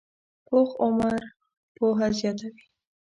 پوخ 0.47 0.69
عمر 0.83 1.21
پوهه 1.77 2.07
زیاته 2.19 2.47
وي 2.53 2.65